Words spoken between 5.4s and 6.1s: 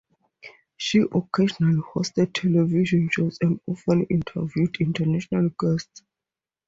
guests.